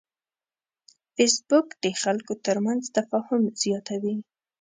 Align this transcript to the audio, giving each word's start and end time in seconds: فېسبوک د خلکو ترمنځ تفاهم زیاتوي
فېسبوک 1.15 1.67
د 1.83 1.85
خلکو 2.01 2.33
ترمنځ 2.45 2.83
تفاهم 2.97 3.41
زیاتوي 3.61 4.15